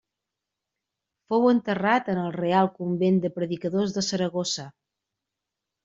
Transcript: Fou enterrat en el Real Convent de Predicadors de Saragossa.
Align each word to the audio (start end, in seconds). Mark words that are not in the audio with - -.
Fou 1.33 1.45
enterrat 1.51 2.09
en 2.15 2.23
el 2.23 2.35
Real 2.39 2.73
Convent 2.81 3.23
de 3.27 3.35
Predicadors 3.39 3.97
de 3.99 4.07
Saragossa. 4.13 4.71